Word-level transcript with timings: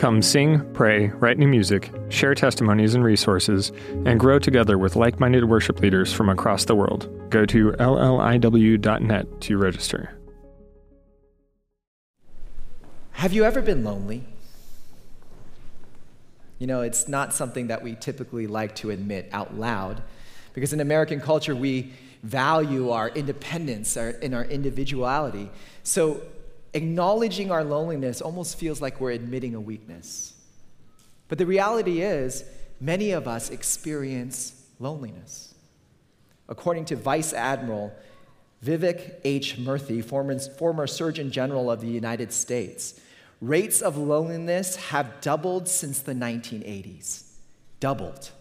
Come 0.00 0.22
sing, 0.22 0.64
pray, 0.72 1.08
write 1.08 1.36
new 1.36 1.46
music, 1.46 1.92
share 2.08 2.34
testimonies 2.34 2.94
and 2.94 3.04
resources, 3.04 3.70
and 4.06 4.18
grow 4.18 4.38
together 4.38 4.78
with 4.78 4.96
like 4.96 5.20
minded 5.20 5.44
worship 5.44 5.78
leaders 5.80 6.10
from 6.10 6.30
across 6.30 6.64
the 6.64 6.74
world. 6.74 7.06
Go 7.28 7.44
to 7.44 7.72
lliw.net 7.72 9.40
to 9.42 9.58
register. 9.58 10.18
Have 13.10 13.34
you 13.34 13.44
ever 13.44 13.60
been 13.60 13.84
lonely? 13.84 14.24
You 16.58 16.66
know, 16.66 16.80
it's 16.80 17.06
not 17.06 17.34
something 17.34 17.66
that 17.66 17.82
we 17.82 17.94
typically 17.94 18.46
like 18.46 18.74
to 18.76 18.88
admit 18.88 19.28
out 19.32 19.58
loud 19.58 20.02
because 20.54 20.72
in 20.72 20.80
American 20.80 21.20
culture, 21.20 21.54
we 21.54 21.92
value 22.22 22.88
our 22.88 23.10
independence 23.10 23.98
and 23.98 24.34
our 24.34 24.46
individuality. 24.46 25.50
So, 25.82 26.22
acknowledging 26.74 27.50
our 27.50 27.64
loneliness 27.64 28.20
almost 28.20 28.58
feels 28.58 28.80
like 28.80 29.00
we're 29.00 29.12
admitting 29.12 29.54
a 29.54 29.60
weakness. 29.60 30.34
But 31.28 31.38
the 31.38 31.46
reality 31.46 32.02
is, 32.02 32.44
many 32.80 33.12
of 33.12 33.28
us 33.28 33.50
experience 33.50 34.66
loneliness. 34.78 35.54
According 36.48 36.86
to 36.86 36.96
Vice 36.96 37.32
Admiral 37.32 37.92
Vivek 38.64 39.20
H. 39.24 39.56
Murthy, 39.56 40.04
former, 40.04 40.38
former 40.38 40.86
Surgeon 40.86 41.30
General 41.30 41.70
of 41.70 41.80
the 41.80 41.86
United 41.86 42.32
States, 42.32 43.00
Rates 43.40 43.80
of 43.80 43.96
loneliness 43.96 44.76
have 44.76 45.20
doubled 45.22 45.66
since 45.66 46.00
the 46.00 46.12
1980s. 46.12 47.24
Doubled. 47.78 48.32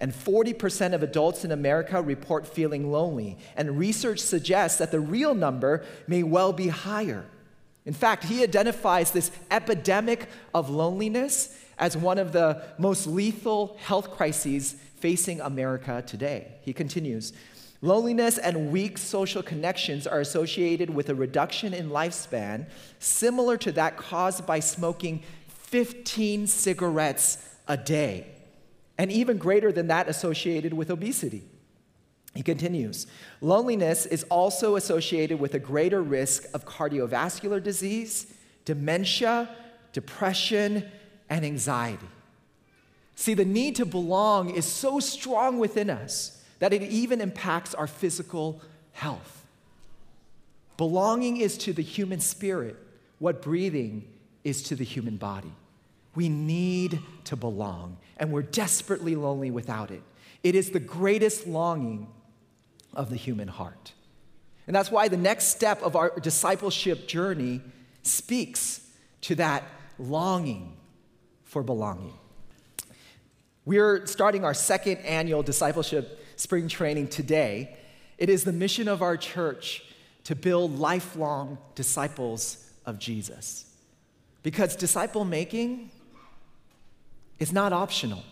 And 0.00 0.12
40% 0.12 0.92
of 0.92 1.02
adults 1.02 1.44
in 1.44 1.52
America 1.52 2.02
report 2.02 2.46
feeling 2.46 2.90
lonely. 2.90 3.38
And 3.56 3.78
research 3.78 4.18
suggests 4.18 4.78
that 4.78 4.90
the 4.90 5.00
real 5.00 5.34
number 5.34 5.84
may 6.08 6.24
well 6.24 6.52
be 6.52 6.68
higher. 6.68 7.26
In 7.88 7.94
fact, 7.94 8.24
he 8.24 8.42
identifies 8.42 9.12
this 9.12 9.30
epidemic 9.50 10.28
of 10.52 10.68
loneliness 10.68 11.58
as 11.78 11.96
one 11.96 12.18
of 12.18 12.32
the 12.32 12.62
most 12.76 13.06
lethal 13.06 13.78
health 13.80 14.10
crises 14.10 14.74
facing 14.96 15.40
America 15.40 16.04
today. 16.06 16.52
He 16.60 16.74
continues 16.74 17.32
Loneliness 17.80 18.36
and 18.36 18.70
weak 18.70 18.98
social 18.98 19.42
connections 19.42 20.06
are 20.06 20.20
associated 20.20 20.90
with 20.90 21.08
a 21.08 21.14
reduction 21.14 21.72
in 21.72 21.88
lifespan 21.88 22.66
similar 22.98 23.56
to 23.56 23.72
that 23.72 23.96
caused 23.96 24.44
by 24.44 24.60
smoking 24.60 25.22
15 25.48 26.46
cigarettes 26.46 27.38
a 27.68 27.78
day, 27.78 28.26
and 28.98 29.10
even 29.10 29.38
greater 29.38 29.72
than 29.72 29.86
that 29.86 30.10
associated 30.10 30.74
with 30.74 30.90
obesity. 30.90 31.42
He 32.38 32.44
continues 32.44 33.08
Loneliness 33.40 34.06
is 34.06 34.22
also 34.30 34.76
associated 34.76 35.40
with 35.40 35.54
a 35.54 35.58
greater 35.58 36.00
risk 36.00 36.44
of 36.54 36.64
cardiovascular 36.64 37.60
disease, 37.60 38.32
dementia, 38.64 39.50
depression, 39.92 40.88
and 41.28 41.44
anxiety. 41.44 42.06
See, 43.16 43.34
the 43.34 43.44
need 43.44 43.74
to 43.74 43.84
belong 43.84 44.50
is 44.50 44.64
so 44.64 45.00
strong 45.00 45.58
within 45.58 45.90
us 45.90 46.40
that 46.60 46.72
it 46.72 46.82
even 46.82 47.20
impacts 47.20 47.74
our 47.74 47.88
physical 47.88 48.62
health. 48.92 49.44
Belonging 50.76 51.38
is 51.38 51.58
to 51.58 51.72
the 51.72 51.82
human 51.82 52.20
spirit 52.20 52.76
what 53.18 53.42
breathing 53.42 54.04
is 54.44 54.62
to 54.62 54.76
the 54.76 54.84
human 54.84 55.16
body. 55.16 55.52
We 56.14 56.28
need 56.28 57.00
to 57.24 57.34
belong, 57.34 57.96
and 58.16 58.30
we're 58.30 58.42
desperately 58.42 59.16
lonely 59.16 59.50
without 59.50 59.90
it. 59.90 60.04
It 60.44 60.54
is 60.54 60.70
the 60.70 60.78
greatest 60.78 61.48
longing 61.48 62.06
of 62.94 63.10
the 63.10 63.16
human 63.16 63.48
heart. 63.48 63.92
And 64.66 64.76
that's 64.76 64.90
why 64.90 65.08
the 65.08 65.16
next 65.16 65.46
step 65.46 65.82
of 65.82 65.96
our 65.96 66.18
discipleship 66.20 67.08
journey 67.08 67.62
speaks 68.02 68.86
to 69.22 69.34
that 69.36 69.64
longing 69.98 70.76
for 71.44 71.62
belonging. 71.62 72.14
We're 73.64 74.06
starting 74.06 74.44
our 74.44 74.54
second 74.54 74.98
annual 74.98 75.42
discipleship 75.42 76.24
spring 76.36 76.68
training 76.68 77.08
today, 77.08 77.76
it 78.16 78.30
is 78.30 78.44
the 78.44 78.52
mission 78.52 78.88
of 78.88 79.02
our 79.02 79.16
church 79.16 79.82
to 80.24 80.34
build 80.34 80.78
lifelong 80.78 81.58
disciples 81.74 82.70
of 82.86 82.98
Jesus. 82.98 83.66
Because 84.42 84.76
disciple 84.76 85.24
making 85.24 85.90
is 87.38 87.52
not 87.52 87.72
optional. 87.72 88.22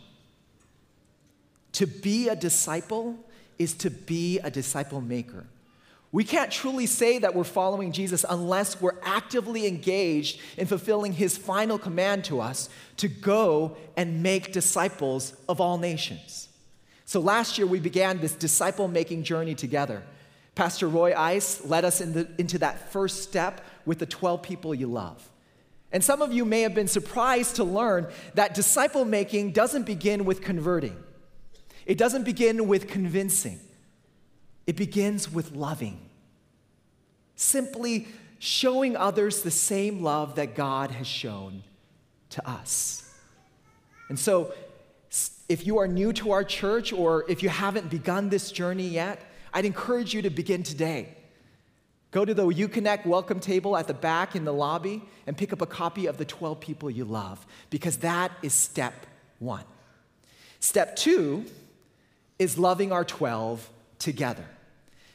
To 1.72 1.86
be 1.86 2.28
a 2.28 2.36
disciple 2.36 3.18
is 3.58 3.74
to 3.74 3.90
be 3.90 4.38
a 4.40 4.50
disciple 4.50 5.00
maker. 5.00 5.46
We 6.12 6.24
can't 6.24 6.50
truly 6.50 6.86
say 6.86 7.18
that 7.18 7.34
we're 7.34 7.44
following 7.44 7.92
Jesus 7.92 8.24
unless 8.28 8.80
we're 8.80 8.98
actively 9.02 9.66
engaged 9.66 10.40
in 10.56 10.66
fulfilling 10.66 11.12
his 11.12 11.36
final 11.36 11.78
command 11.78 12.24
to 12.24 12.40
us 12.40 12.68
to 12.98 13.08
go 13.08 13.76
and 13.96 14.22
make 14.22 14.52
disciples 14.52 15.34
of 15.48 15.60
all 15.60 15.78
nations. 15.78 16.48
So 17.04 17.20
last 17.20 17.58
year, 17.58 17.66
we 17.66 17.80
began 17.80 18.18
this 18.18 18.34
disciple 18.34 18.88
making 18.88 19.24
journey 19.24 19.54
together. 19.54 20.02
Pastor 20.54 20.88
Roy 20.88 21.14
Ice 21.14 21.64
led 21.64 21.84
us 21.84 22.00
in 22.00 22.14
the, 22.14 22.28
into 22.38 22.58
that 22.58 22.90
first 22.90 23.22
step 23.22 23.60
with 23.84 23.98
the 23.98 24.06
12 24.06 24.42
people 24.42 24.74
you 24.74 24.86
love. 24.86 25.28
And 25.92 26.02
some 26.02 26.22
of 26.22 26.32
you 26.32 26.44
may 26.44 26.62
have 26.62 26.74
been 26.74 26.88
surprised 26.88 27.56
to 27.56 27.64
learn 27.64 28.08
that 28.34 28.54
disciple 28.54 29.04
making 29.04 29.52
doesn't 29.52 29.84
begin 29.84 30.24
with 30.24 30.40
converting, 30.40 30.96
it 31.86 31.96
doesn't 31.96 32.24
begin 32.24 32.68
with 32.68 32.88
convincing, 32.88 33.60
it 34.66 34.76
begins 34.76 35.32
with 35.32 35.52
loving. 35.52 36.00
Simply 37.36 38.08
showing 38.38 38.96
others 38.96 39.42
the 39.42 39.50
same 39.50 40.02
love 40.02 40.34
that 40.36 40.54
God 40.54 40.90
has 40.90 41.06
shown 41.06 41.62
to 42.30 42.48
us. 42.48 43.14
And 44.08 44.18
so 44.18 44.52
if 45.48 45.66
you 45.66 45.78
are 45.78 45.86
new 45.86 46.12
to 46.14 46.32
our 46.32 46.44
church 46.44 46.92
or 46.92 47.24
if 47.28 47.42
you 47.42 47.48
haven't 47.48 47.90
begun 47.90 48.28
this 48.28 48.50
journey 48.50 48.88
yet, 48.88 49.20
I'd 49.52 49.64
encourage 49.64 50.12
you 50.12 50.22
to 50.22 50.30
begin 50.30 50.62
today. 50.62 51.14
Go 52.10 52.24
to 52.24 52.34
the 52.34 52.44
UConnect 52.44 53.06
welcome 53.06 53.40
table 53.40 53.76
at 53.76 53.86
the 53.86 53.94
back 53.94 54.34
in 54.34 54.44
the 54.44 54.52
lobby 54.52 55.02
and 55.26 55.36
pick 55.36 55.52
up 55.52 55.60
a 55.60 55.66
copy 55.66 56.06
of 56.06 56.16
the 56.16 56.24
12 56.24 56.60
people 56.60 56.90
you 56.90 57.04
love, 57.04 57.46
because 57.68 57.98
that 57.98 58.32
is 58.42 58.54
step 58.54 58.94
one. 59.38 59.64
Step 60.60 60.96
two 60.96 61.44
is 62.38 62.58
loving 62.58 62.92
our 62.92 63.04
12 63.04 63.70
together. 63.98 64.44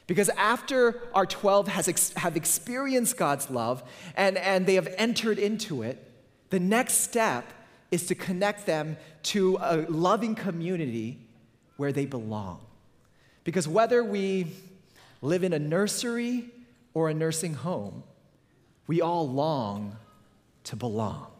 Because 0.06 0.28
after 0.30 1.00
our 1.14 1.26
12 1.26 1.68
has 1.68 1.88
ex- 1.88 2.12
have 2.14 2.36
experienced 2.36 3.16
God's 3.16 3.48
love 3.50 3.82
and, 4.16 4.36
and 4.36 4.66
they 4.66 4.74
have 4.74 4.92
entered 4.98 5.38
into 5.38 5.82
it, 5.82 6.10
the 6.50 6.60
next 6.60 6.94
step 6.94 7.50
is 7.90 8.06
to 8.06 8.14
connect 8.14 8.66
them 8.66 8.96
to 9.22 9.58
a 9.60 9.86
loving 9.88 10.34
community 10.34 11.18
where 11.76 11.92
they 11.92 12.04
belong. 12.04 12.60
Because 13.44 13.66
whether 13.66 14.04
we 14.04 14.48
live 15.20 15.44
in 15.44 15.52
a 15.52 15.58
nursery 15.58 16.50
or 16.94 17.08
a 17.08 17.14
nursing 17.14 17.54
home, 17.54 18.02
we 18.86 19.00
all 19.00 19.28
long 19.28 19.96
to 20.64 20.76
belong. 20.76 21.31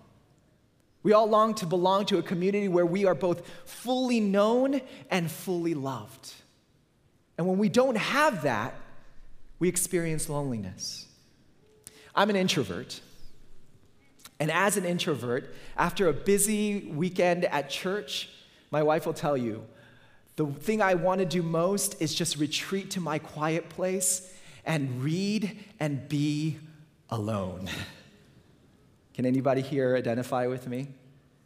We 1.02 1.12
all 1.12 1.28
long 1.28 1.54
to 1.56 1.66
belong 1.66 2.06
to 2.06 2.18
a 2.18 2.22
community 2.22 2.68
where 2.68 2.86
we 2.86 3.04
are 3.06 3.14
both 3.14 3.46
fully 3.64 4.20
known 4.20 4.80
and 5.10 5.30
fully 5.30 5.74
loved. 5.74 6.32
And 7.36 7.46
when 7.46 7.58
we 7.58 7.68
don't 7.68 7.96
have 7.96 8.42
that, 8.42 8.74
we 9.58 9.68
experience 9.68 10.28
loneliness. 10.28 11.06
I'm 12.14 12.30
an 12.30 12.36
introvert. 12.36 13.00
And 14.38 14.50
as 14.50 14.76
an 14.76 14.84
introvert, 14.84 15.54
after 15.76 16.08
a 16.08 16.12
busy 16.12 16.90
weekend 16.94 17.44
at 17.46 17.70
church, 17.70 18.28
my 18.70 18.82
wife 18.82 19.06
will 19.06 19.12
tell 19.12 19.36
you 19.36 19.64
the 20.36 20.46
thing 20.46 20.80
I 20.80 20.94
want 20.94 21.18
to 21.20 21.24
do 21.24 21.42
most 21.42 22.00
is 22.00 22.14
just 22.14 22.38
retreat 22.38 22.90
to 22.92 23.00
my 23.00 23.18
quiet 23.18 23.68
place 23.68 24.32
and 24.64 25.02
read 25.02 25.58
and 25.78 26.08
be 26.08 26.58
alone. 27.10 27.68
Can 29.14 29.26
anybody 29.26 29.60
here 29.60 29.96
identify 29.96 30.46
with 30.46 30.66
me? 30.66 30.88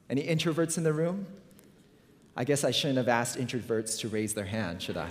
Any 0.08 0.22
introverts 0.22 0.78
in 0.78 0.84
the 0.84 0.92
room? 0.92 1.26
I 2.36 2.44
guess 2.44 2.64
I 2.64 2.70
shouldn't 2.70 2.98
have 2.98 3.08
asked 3.08 3.38
introverts 3.38 3.98
to 4.00 4.08
raise 4.08 4.34
their 4.34 4.44
hand, 4.44 4.82
should 4.82 4.96
I? 4.96 5.08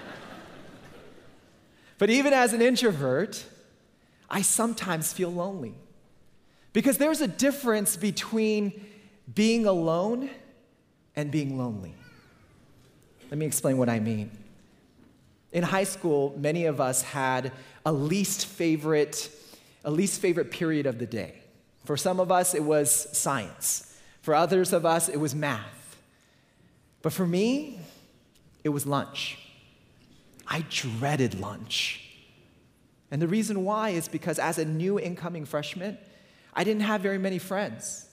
but 1.98 2.10
even 2.10 2.32
as 2.32 2.52
an 2.52 2.62
introvert, 2.62 3.44
I 4.28 4.42
sometimes 4.42 5.12
feel 5.12 5.30
lonely. 5.30 5.74
Because 6.72 6.98
there's 6.98 7.20
a 7.20 7.28
difference 7.28 7.96
between 7.96 8.86
being 9.32 9.66
alone 9.66 10.30
and 11.16 11.30
being 11.30 11.58
lonely. 11.58 11.94
Let 13.30 13.38
me 13.38 13.46
explain 13.46 13.76
what 13.76 13.88
I 13.88 14.00
mean. 14.00 14.30
In 15.52 15.64
high 15.64 15.84
school, 15.84 16.34
many 16.38 16.66
of 16.66 16.80
us 16.80 17.02
had 17.02 17.52
a 17.84 17.92
least 17.92 18.46
favorite, 18.46 19.30
a 19.84 19.90
least 19.90 20.20
favorite 20.20 20.50
period 20.50 20.86
of 20.86 20.98
the 20.98 21.06
day. 21.06 21.34
For 21.84 21.96
some 21.96 22.20
of 22.20 22.30
us, 22.30 22.54
it 22.54 22.64
was 22.64 22.90
science. 23.16 23.98
For 24.22 24.34
others 24.34 24.72
of 24.72 24.84
us, 24.84 25.08
it 25.08 25.18
was 25.18 25.34
math. 25.34 25.96
But 27.02 27.12
for 27.12 27.26
me, 27.26 27.80
it 28.62 28.68
was 28.68 28.86
lunch. 28.86 29.38
I 30.46 30.64
dreaded 30.68 31.40
lunch. 31.40 32.06
And 33.10 33.20
the 33.20 33.28
reason 33.28 33.64
why 33.64 33.90
is 33.90 34.08
because 34.08 34.38
as 34.38 34.58
a 34.58 34.64
new 34.64 35.00
incoming 35.00 35.44
freshman, 35.44 35.98
I 36.54 36.64
didn't 36.64 36.82
have 36.82 37.00
very 37.00 37.18
many 37.18 37.38
friends. 37.38 38.08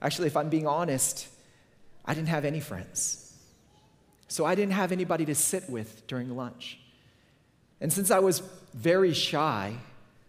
Actually, 0.00 0.26
if 0.26 0.36
I'm 0.36 0.48
being 0.48 0.66
honest, 0.66 1.28
I 2.04 2.14
didn't 2.14 2.28
have 2.28 2.44
any 2.44 2.60
friends. 2.60 3.36
So 4.28 4.44
I 4.44 4.54
didn't 4.54 4.72
have 4.72 4.92
anybody 4.92 5.24
to 5.26 5.34
sit 5.34 5.68
with 5.68 6.06
during 6.06 6.36
lunch. 6.36 6.78
And 7.80 7.92
since 7.92 8.10
I 8.10 8.18
was 8.18 8.42
very 8.74 9.12
shy, 9.12 9.76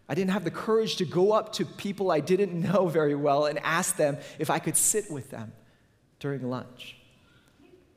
I 0.07 0.15
didn't 0.15 0.31
have 0.31 0.43
the 0.43 0.51
courage 0.51 0.97
to 0.97 1.05
go 1.05 1.31
up 1.31 1.53
to 1.53 1.65
people 1.65 2.11
I 2.11 2.19
didn't 2.19 2.59
know 2.71 2.87
very 2.87 3.15
well 3.15 3.45
and 3.45 3.59
ask 3.59 3.95
them 3.95 4.17
if 4.39 4.49
I 4.49 4.59
could 4.59 4.77
sit 4.77 5.09
with 5.09 5.31
them 5.31 5.51
during 6.19 6.49
lunch. 6.49 6.97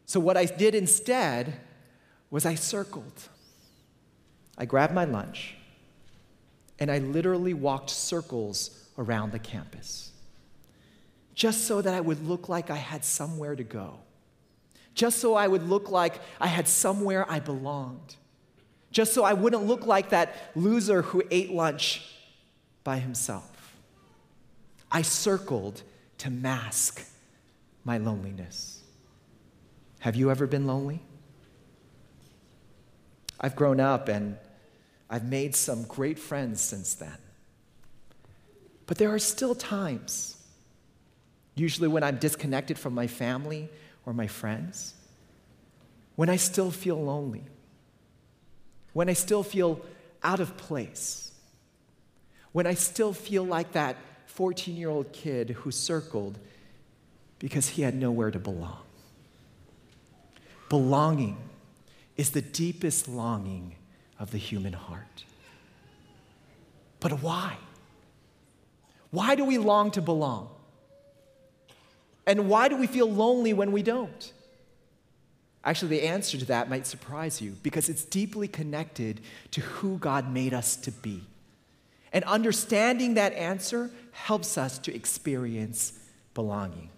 So, 0.04 0.20
what 0.20 0.36
I 0.36 0.44
did 0.44 0.74
instead 0.74 1.60
was 2.30 2.46
I 2.46 2.54
circled. 2.54 3.28
I 4.58 4.64
grabbed 4.64 4.94
my 4.94 5.04
lunch 5.04 5.56
and 6.78 6.90
I 6.90 6.98
literally 6.98 7.54
walked 7.54 7.90
circles 7.90 8.88
around 8.96 9.32
the 9.32 9.38
campus 9.38 10.12
just 11.34 11.66
so 11.66 11.82
that 11.82 11.92
I 11.92 12.00
would 12.00 12.26
look 12.26 12.48
like 12.48 12.70
I 12.70 12.76
had 12.76 13.04
somewhere 13.04 13.54
to 13.54 13.64
go 13.64 13.98
just 14.96 15.18
so 15.18 15.34
I 15.34 15.46
would 15.46 15.68
look 15.68 15.90
like 15.90 16.18
I 16.40 16.48
had 16.48 16.66
somewhere 16.66 17.30
I 17.30 17.38
belonged, 17.38 18.16
just 18.96 19.12
so 19.12 19.24
I 19.24 19.34
wouldn't 19.34 19.66
look 19.66 19.84
like 19.84 20.08
that 20.08 20.34
loser 20.54 21.02
who 21.02 21.22
ate 21.30 21.52
lunch 21.52 22.02
by 22.82 22.96
himself. 22.96 23.76
I 24.90 25.02
circled 25.02 25.82
to 26.16 26.30
mask 26.30 27.06
my 27.84 27.98
loneliness. 27.98 28.82
Have 29.98 30.16
you 30.16 30.30
ever 30.30 30.46
been 30.46 30.66
lonely? 30.66 31.02
I've 33.38 33.54
grown 33.54 33.80
up 33.80 34.08
and 34.08 34.38
I've 35.10 35.24
made 35.24 35.54
some 35.54 35.82
great 35.82 36.18
friends 36.18 36.62
since 36.62 36.94
then. 36.94 37.18
But 38.86 38.96
there 38.96 39.12
are 39.12 39.18
still 39.18 39.54
times, 39.54 40.42
usually 41.54 41.88
when 41.88 42.02
I'm 42.02 42.16
disconnected 42.16 42.78
from 42.78 42.94
my 42.94 43.08
family 43.08 43.68
or 44.06 44.14
my 44.14 44.26
friends, 44.26 44.94
when 46.14 46.30
I 46.30 46.36
still 46.36 46.70
feel 46.70 46.96
lonely, 46.96 47.44
when 48.96 49.10
I 49.10 49.12
still 49.12 49.42
feel 49.42 49.78
out 50.22 50.40
of 50.40 50.56
place, 50.56 51.30
when 52.52 52.66
I 52.66 52.72
still 52.72 53.12
feel 53.12 53.44
like 53.44 53.72
that 53.72 53.94
14 54.24 54.74
year 54.74 54.88
old 54.88 55.12
kid 55.12 55.50
who 55.50 55.70
circled 55.70 56.38
because 57.38 57.68
he 57.68 57.82
had 57.82 57.94
nowhere 57.94 58.30
to 58.30 58.38
belong. 58.38 58.80
Belonging 60.70 61.36
is 62.16 62.30
the 62.30 62.40
deepest 62.40 63.06
longing 63.06 63.74
of 64.18 64.30
the 64.30 64.38
human 64.38 64.72
heart. 64.72 65.24
But 66.98 67.20
why? 67.20 67.58
Why 69.10 69.34
do 69.34 69.44
we 69.44 69.58
long 69.58 69.90
to 69.90 70.00
belong? 70.00 70.48
And 72.26 72.48
why 72.48 72.68
do 72.68 72.78
we 72.78 72.86
feel 72.86 73.12
lonely 73.12 73.52
when 73.52 73.72
we 73.72 73.82
don't? 73.82 74.32
Actually, 75.66 75.88
the 75.88 76.06
answer 76.06 76.38
to 76.38 76.44
that 76.46 76.70
might 76.70 76.86
surprise 76.86 77.42
you 77.42 77.50
because 77.62 77.90
it's 77.90 78.04
deeply 78.04 78.48
connected 78.48 79.20
to 79.50 79.60
who 79.60 79.98
God 79.98 80.32
made 80.32 80.54
us 80.54 80.76
to 80.76 80.90
be. 80.90 81.24
And 82.12 82.24
understanding 82.24 83.14
that 83.14 83.34
answer 83.34 83.90
helps 84.12 84.56
us 84.56 84.78
to 84.78 84.94
experience 84.94 85.92
belonging. 86.32 86.88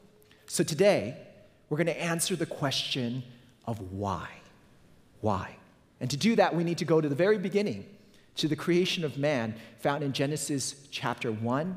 So 0.46 0.62
today, 0.62 1.16
we're 1.68 1.78
going 1.78 1.86
to 1.86 2.00
answer 2.00 2.36
the 2.36 2.46
question 2.46 3.24
of 3.66 3.80
why. 3.90 4.28
Why? 5.22 5.56
And 6.00 6.10
to 6.10 6.16
do 6.16 6.36
that, 6.36 6.54
we 6.54 6.62
need 6.62 6.78
to 6.78 6.84
go 6.84 7.00
to 7.00 7.08
the 7.08 7.16
very 7.16 7.38
beginning, 7.38 7.84
to 8.36 8.46
the 8.46 8.54
creation 8.54 9.02
of 9.02 9.18
man, 9.18 9.56
found 9.80 10.04
in 10.04 10.12
Genesis 10.12 10.86
chapter 10.92 11.32
1 11.32 11.76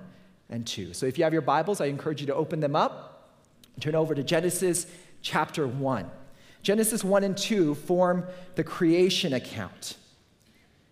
and 0.49 0.67
2. 0.67 0.93
So 0.93 1.07
if 1.07 1.17
you 1.17 1.23
have 1.23 1.33
your 1.33 1.41
Bibles, 1.41 1.81
I 1.81 1.85
encourage 1.85 2.21
you 2.21 2.27
to 2.27 2.35
open 2.35 2.59
them 2.59 2.75
up 2.75 3.11
Turn 3.79 3.95
over 3.95 4.13
to 4.13 4.23
Genesis 4.23 4.85
chapter 5.21 5.67
1. 5.67 6.09
Genesis 6.61 7.03
1 7.03 7.23
and 7.23 7.37
2 7.37 7.75
form 7.75 8.25
the 8.55 8.63
creation 8.63 9.33
account. 9.33 9.97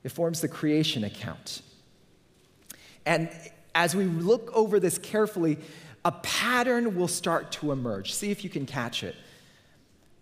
It 0.04 0.10
forms 0.10 0.42
the 0.42 0.48
creation 0.48 1.04
account. 1.04 1.62
And 3.06 3.30
as 3.76 3.96
we 3.96 4.06
look 4.06 4.52
over 4.54 4.80
this 4.80 4.98
carefully, 4.98 5.60
a 6.06 6.12
pattern 6.12 6.96
will 6.96 7.08
start 7.08 7.52
to 7.54 7.72
emerge. 7.72 8.14
See 8.14 8.32
if 8.32 8.44
you 8.44 8.50
can 8.50 8.66
catch 8.66 9.04
it. 9.04 9.16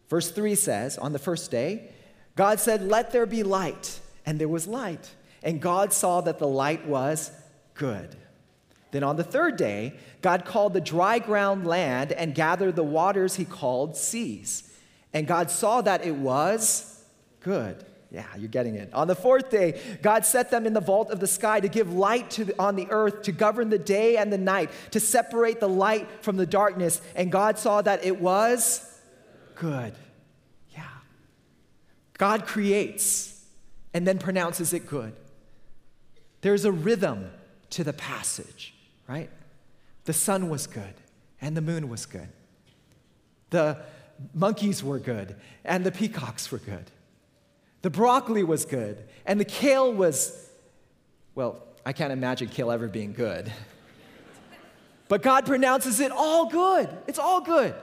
Verse 0.09 0.31
3 0.31 0.55
says, 0.55 0.97
On 0.97 1.13
the 1.13 1.19
first 1.19 1.51
day, 1.51 1.91
God 2.35 2.59
said, 2.59 2.81
Let 2.81 3.11
there 3.11 3.25
be 3.25 3.43
light. 3.43 3.99
And 4.25 4.39
there 4.39 4.47
was 4.47 4.67
light. 4.67 5.09
And 5.43 5.61
God 5.61 5.93
saw 5.93 6.21
that 6.21 6.39
the 6.39 6.47
light 6.47 6.85
was 6.85 7.31
good. 7.73 8.15
Then 8.91 9.03
on 9.03 9.15
the 9.15 9.23
third 9.23 9.57
day, 9.57 9.93
God 10.21 10.45
called 10.45 10.73
the 10.73 10.81
dry 10.81 11.19
ground 11.19 11.67
land 11.67 12.11
and 12.11 12.33
gathered 12.33 12.75
the 12.75 12.83
waters 12.83 13.35
he 13.35 13.45
called 13.45 13.95
seas. 13.95 14.63
And 15.13 15.27
God 15.27 15.49
saw 15.49 15.81
that 15.81 16.05
it 16.05 16.15
was 16.15 17.03
good. 17.41 17.83
Yeah, 18.11 18.25
you're 18.37 18.47
getting 18.47 18.75
it. 18.75 18.93
On 18.93 19.07
the 19.07 19.15
fourth 19.15 19.49
day, 19.49 19.81
God 20.01 20.25
set 20.25 20.49
them 20.49 20.65
in 20.65 20.73
the 20.73 20.81
vault 20.81 21.11
of 21.11 21.19
the 21.19 21.27
sky 21.27 21.59
to 21.59 21.67
give 21.67 21.93
light 21.93 22.29
to 22.31 22.45
the, 22.45 22.61
on 22.61 22.75
the 22.75 22.87
earth, 22.89 23.23
to 23.23 23.31
govern 23.31 23.69
the 23.69 23.79
day 23.79 24.15
and 24.15 24.31
the 24.31 24.37
night, 24.37 24.69
to 24.91 24.99
separate 24.99 25.59
the 25.59 25.67
light 25.67 26.07
from 26.21 26.37
the 26.37 26.45
darkness. 26.45 27.01
And 27.15 27.31
God 27.31 27.59
saw 27.59 27.81
that 27.81 28.05
it 28.05 28.21
was 28.21 28.99
good. 29.55 29.93
Yeah. 30.71 30.83
God 32.17 32.45
creates 32.45 33.45
and 33.93 34.07
then 34.07 34.19
pronounces 34.19 34.71
it 34.71 34.87
good. 34.87 35.13
There's 36.41 36.63
a 36.63 36.71
rhythm 36.71 37.29
to 37.71 37.83
the 37.83 37.93
passage 37.93 38.73
right? 39.07 39.29
The 40.05 40.13
sun 40.13 40.49
was 40.49 40.67
good 40.67 40.93
and 41.41 41.55
the 41.55 41.61
moon 41.61 41.89
was 41.89 42.05
good. 42.05 42.29
The 43.49 43.81
monkeys 44.33 44.83
were 44.83 44.99
good 44.99 45.35
and 45.63 45.85
the 45.85 45.91
peacocks 45.91 46.51
were 46.51 46.57
good. 46.57 46.91
The 47.81 47.89
broccoli 47.89 48.43
was 48.43 48.65
good 48.65 49.05
and 49.25 49.39
the 49.39 49.45
kale 49.45 49.91
was, 49.93 50.49
well, 51.35 51.63
I 51.85 51.93
can't 51.93 52.11
imagine 52.11 52.49
kale 52.49 52.71
ever 52.71 52.87
being 52.87 53.13
good. 53.13 53.51
But 55.07 55.21
God 55.21 55.45
pronounces 55.45 55.99
it 55.99 56.11
all 56.11 56.49
good. 56.49 56.89
It's 57.07 57.19
all 57.19 57.41
good. 57.41 57.73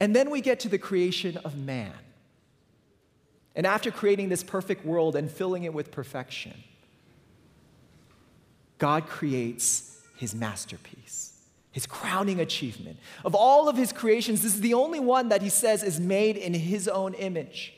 And 0.00 0.14
then 0.14 0.30
we 0.30 0.40
get 0.40 0.60
to 0.60 0.68
the 0.68 0.78
creation 0.78 1.38
of 1.38 1.56
man. 1.56 1.94
And 3.56 3.66
after 3.66 3.90
creating 3.90 4.28
this 4.28 4.42
perfect 4.42 4.84
world 4.84 5.16
and 5.16 5.30
filling 5.30 5.64
it 5.64 5.72
with 5.72 5.90
perfection, 5.90 6.54
God 8.78 9.06
creates 9.06 10.02
his 10.16 10.34
masterpiece, 10.34 11.33
his 11.74 11.86
crowning 11.86 12.38
achievement. 12.38 12.96
Of 13.24 13.34
all 13.34 13.68
of 13.68 13.76
his 13.76 13.92
creations, 13.92 14.42
this 14.42 14.54
is 14.54 14.60
the 14.60 14.74
only 14.74 15.00
one 15.00 15.30
that 15.30 15.42
he 15.42 15.48
says 15.48 15.82
is 15.82 15.98
made 15.98 16.36
in 16.36 16.54
his 16.54 16.86
own 16.86 17.14
image. 17.14 17.74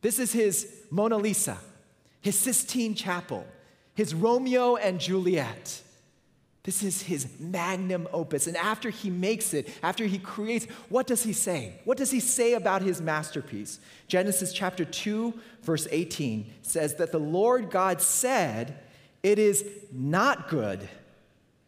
This 0.00 0.20
is 0.20 0.32
his 0.32 0.72
Mona 0.92 1.16
Lisa, 1.16 1.58
his 2.20 2.38
Sistine 2.38 2.94
Chapel, 2.94 3.44
his 3.96 4.14
Romeo 4.14 4.76
and 4.76 5.00
Juliet. 5.00 5.82
This 6.62 6.84
is 6.84 7.02
his 7.02 7.26
magnum 7.40 8.06
opus. 8.12 8.46
And 8.46 8.56
after 8.56 8.90
he 8.90 9.10
makes 9.10 9.54
it, 9.54 9.68
after 9.82 10.06
he 10.06 10.20
creates, 10.20 10.66
what 10.88 11.08
does 11.08 11.24
he 11.24 11.32
say? 11.32 11.80
What 11.84 11.98
does 11.98 12.12
he 12.12 12.20
say 12.20 12.54
about 12.54 12.80
his 12.80 13.02
masterpiece? 13.02 13.80
Genesis 14.06 14.52
chapter 14.52 14.84
2, 14.84 15.34
verse 15.62 15.88
18 15.90 16.48
says 16.62 16.94
that 16.94 17.10
the 17.10 17.18
Lord 17.18 17.70
God 17.70 18.00
said, 18.00 18.78
it 19.24 19.40
is 19.40 19.68
not 19.90 20.48
good 20.48 20.88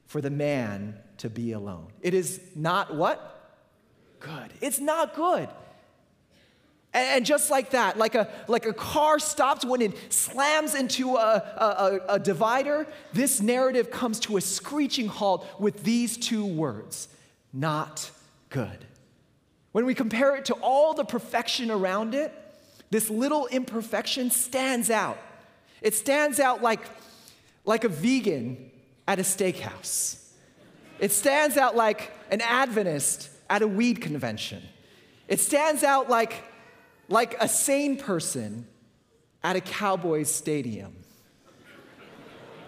for 0.06 0.20
the 0.20 0.30
man 0.30 1.00
to 1.18 1.30
be 1.30 1.52
alone. 1.52 1.88
It 2.00 2.14
is 2.14 2.40
not 2.54 2.94
what? 2.94 3.32
Good. 4.20 4.52
It's 4.60 4.80
not 4.80 5.14
good. 5.14 5.48
And 6.92 7.26
just 7.26 7.50
like 7.50 7.70
that, 7.70 7.98
like 7.98 8.14
a, 8.14 8.30
like 8.48 8.64
a 8.64 8.72
car 8.72 9.18
stops 9.18 9.64
when 9.64 9.82
it 9.82 10.12
slams 10.12 10.74
into 10.74 11.16
a, 11.16 11.36
a, 11.36 12.14
a, 12.14 12.18
divider, 12.18 12.86
this 13.12 13.42
narrative 13.42 13.90
comes 13.90 14.18
to 14.20 14.38
a 14.38 14.40
screeching 14.40 15.06
halt 15.06 15.46
with 15.60 15.84
these 15.84 16.16
two 16.16 16.46
words 16.46 17.08
not 17.52 18.10
good. 18.50 18.86
When 19.72 19.84
we 19.84 19.94
compare 19.94 20.36
it 20.36 20.46
to 20.46 20.54
all 20.54 20.94
the 20.94 21.04
perfection 21.04 21.70
around 21.70 22.14
it, 22.14 22.32
this 22.90 23.10
little 23.10 23.46
imperfection 23.46 24.30
stands 24.30 24.90
out. 24.90 25.18
It 25.82 25.94
stands 25.94 26.40
out 26.40 26.62
like 26.62 26.80
like 27.64 27.84
a 27.84 27.88
vegan 27.88 28.70
at 29.08 29.18
a 29.18 29.22
steakhouse. 29.22 30.22
It 30.98 31.12
stands 31.12 31.56
out 31.56 31.76
like 31.76 32.12
an 32.30 32.40
Adventist 32.40 33.30
at 33.48 33.62
a 33.62 33.68
weed 33.68 34.00
convention. 34.00 34.62
It 35.28 35.40
stands 35.40 35.82
out 35.82 36.08
like, 36.08 36.44
like 37.08 37.36
a 37.40 37.48
sane 37.48 37.96
person 37.96 38.66
at 39.42 39.56
a 39.56 39.60
Cowboys 39.60 40.30
stadium. 40.30 40.94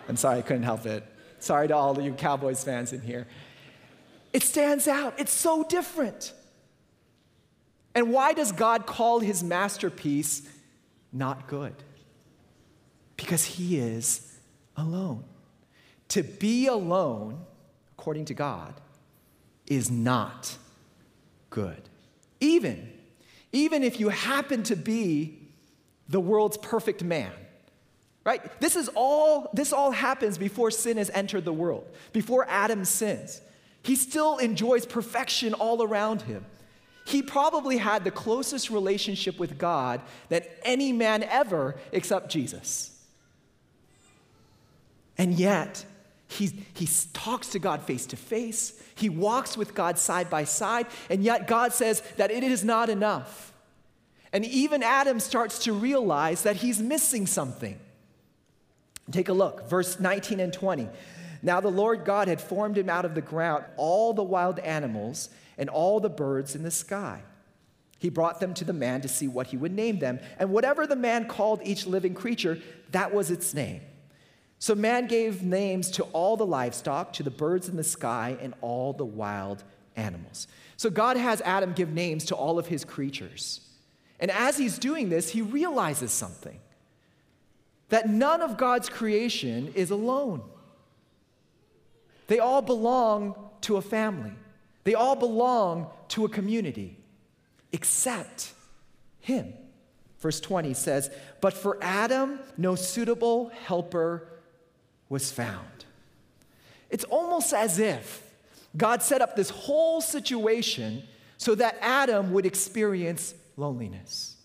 I'm 0.08 0.16
sorry, 0.16 0.38
I 0.38 0.42
couldn't 0.42 0.62
help 0.62 0.86
it. 0.86 1.04
Sorry 1.38 1.68
to 1.68 1.74
all 1.74 2.00
you 2.00 2.12
Cowboys 2.12 2.64
fans 2.64 2.92
in 2.92 3.00
here. 3.00 3.26
It 4.32 4.42
stands 4.42 4.88
out. 4.88 5.14
It's 5.18 5.32
so 5.32 5.64
different. 5.64 6.32
And 7.94 8.12
why 8.12 8.32
does 8.32 8.52
God 8.52 8.86
call 8.86 9.20
his 9.20 9.42
masterpiece 9.42 10.48
not 11.12 11.48
good? 11.48 11.74
Because 13.16 13.44
he 13.44 13.78
is 13.78 14.38
alone. 14.76 15.24
To 16.10 16.22
be 16.22 16.66
alone, 16.66 17.44
according 18.08 18.24
to 18.24 18.32
God, 18.32 18.72
is 19.66 19.90
not 19.90 20.56
good. 21.50 21.90
Even, 22.40 22.90
even 23.52 23.82
if 23.82 24.00
you 24.00 24.08
happen 24.08 24.62
to 24.62 24.76
be 24.76 25.36
the 26.08 26.18
world's 26.18 26.56
perfect 26.56 27.04
man. 27.04 27.32
Right? 28.24 28.40
This 28.62 28.76
is 28.76 28.88
all 28.94 29.50
this 29.52 29.74
all 29.74 29.90
happens 29.90 30.38
before 30.38 30.70
sin 30.70 30.96
has 30.96 31.10
entered 31.10 31.44
the 31.44 31.52
world, 31.52 31.86
before 32.14 32.46
Adam 32.48 32.86
sins. 32.86 33.42
He 33.82 33.94
still 33.94 34.38
enjoys 34.38 34.86
perfection 34.86 35.52
all 35.52 35.82
around 35.82 36.22
him. 36.22 36.46
He 37.04 37.20
probably 37.20 37.76
had 37.76 38.04
the 38.04 38.10
closest 38.10 38.70
relationship 38.70 39.38
with 39.38 39.58
God 39.58 40.00
that 40.30 40.48
any 40.62 40.92
man 40.92 41.24
ever 41.24 41.76
except 41.92 42.30
Jesus. 42.30 42.98
And 45.18 45.34
yet, 45.34 45.84
he, 46.28 46.64
he 46.74 46.88
talks 47.14 47.48
to 47.48 47.58
God 47.58 47.82
face 47.82 48.06
to 48.06 48.16
face. 48.16 48.80
He 48.94 49.08
walks 49.08 49.56
with 49.56 49.74
God 49.74 49.98
side 49.98 50.28
by 50.28 50.44
side. 50.44 50.86
And 51.08 51.24
yet, 51.24 51.48
God 51.48 51.72
says 51.72 52.02
that 52.18 52.30
it 52.30 52.42
is 52.42 52.62
not 52.62 52.90
enough. 52.90 53.52
And 54.32 54.44
even 54.44 54.82
Adam 54.82 55.20
starts 55.20 55.60
to 55.60 55.72
realize 55.72 56.42
that 56.42 56.56
he's 56.56 56.80
missing 56.80 57.26
something. 57.26 57.80
Take 59.10 59.30
a 59.30 59.32
look, 59.32 59.70
verse 59.70 59.98
19 59.98 60.38
and 60.38 60.52
20. 60.52 60.88
Now 61.42 61.60
the 61.60 61.70
Lord 61.70 62.04
God 62.04 62.28
had 62.28 62.42
formed 62.42 62.76
him 62.76 62.90
out 62.90 63.06
of 63.06 63.14
the 63.14 63.22
ground 63.22 63.64
all 63.78 64.12
the 64.12 64.22
wild 64.22 64.58
animals 64.58 65.30
and 65.56 65.70
all 65.70 65.98
the 65.98 66.10
birds 66.10 66.54
in 66.54 66.62
the 66.62 66.70
sky. 66.70 67.22
He 67.98 68.10
brought 68.10 68.38
them 68.38 68.52
to 68.54 68.64
the 68.64 68.74
man 68.74 69.00
to 69.00 69.08
see 69.08 69.28
what 69.28 69.46
he 69.46 69.56
would 69.56 69.72
name 69.72 69.98
them. 69.98 70.20
And 70.38 70.50
whatever 70.50 70.86
the 70.86 70.94
man 70.94 71.26
called 71.26 71.60
each 71.64 71.86
living 71.86 72.14
creature, 72.14 72.58
that 72.90 73.14
was 73.14 73.30
its 73.30 73.54
name. 73.54 73.80
So 74.58 74.74
man 74.74 75.06
gave 75.06 75.42
names 75.42 75.90
to 75.92 76.02
all 76.04 76.36
the 76.36 76.46
livestock, 76.46 77.12
to 77.14 77.22
the 77.22 77.30
birds 77.30 77.68
in 77.68 77.76
the 77.76 77.84
sky, 77.84 78.36
and 78.40 78.54
all 78.60 78.92
the 78.92 79.04
wild 79.04 79.62
animals. 79.96 80.48
So 80.76 80.90
God 80.90 81.16
has 81.16 81.40
Adam 81.42 81.72
give 81.72 81.92
names 81.92 82.24
to 82.26 82.34
all 82.34 82.58
of 82.58 82.66
his 82.66 82.84
creatures. 82.84 83.60
And 84.20 84.30
as 84.30 84.58
he's 84.58 84.78
doing 84.78 85.10
this, 85.10 85.30
he 85.30 85.42
realizes 85.42 86.10
something 86.10 86.58
that 87.88 88.08
none 88.08 88.42
of 88.42 88.56
God's 88.56 88.88
creation 88.88 89.72
is 89.74 89.90
alone. 89.90 90.42
They 92.26 92.38
all 92.38 92.60
belong 92.60 93.34
to 93.62 93.76
a 93.76 93.82
family, 93.82 94.32
they 94.84 94.94
all 94.94 95.16
belong 95.16 95.88
to 96.08 96.24
a 96.24 96.28
community, 96.28 96.96
except 97.72 98.52
him. 99.20 99.52
Verse 100.18 100.40
20 100.40 100.74
says, 100.74 101.10
But 101.40 101.52
for 101.52 101.78
Adam, 101.80 102.40
no 102.56 102.74
suitable 102.74 103.52
helper 103.66 104.28
was 105.08 105.30
found. 105.30 105.84
It's 106.90 107.04
almost 107.04 107.52
as 107.52 107.78
if 107.78 108.22
God 108.76 109.02
set 109.02 109.20
up 109.20 109.36
this 109.36 109.50
whole 109.50 110.00
situation 110.00 111.02
so 111.36 111.54
that 111.54 111.76
Adam 111.80 112.32
would 112.32 112.46
experience 112.46 113.34
loneliness. 113.56 114.36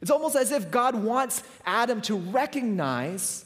It's 0.00 0.10
almost 0.10 0.36
as 0.36 0.50
if 0.50 0.70
God 0.70 0.96
wants 0.96 1.42
Adam 1.64 2.00
to 2.02 2.16
recognize 2.16 3.44